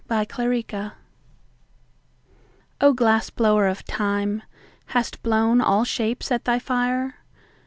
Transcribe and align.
Invocation 0.09 0.93
O 2.81 2.91
GLASS 2.91 3.29
BLOWER 3.29 3.67
of 3.67 3.85
time, 3.85 4.41
Hast 4.87 5.21
blown 5.21 5.61
all 5.61 5.83
shapes 5.83 6.31
at 6.31 6.45
thy 6.45 6.57
fire? 6.57 7.17